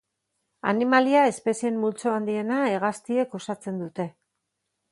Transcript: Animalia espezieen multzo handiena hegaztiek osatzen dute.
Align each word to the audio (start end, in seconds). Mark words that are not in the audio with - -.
Animalia 0.69 1.25
espezieen 1.31 1.77
multzo 1.83 2.13
handiena 2.13 2.59
hegaztiek 2.71 3.39
osatzen 3.41 3.79
dute. 3.85 4.09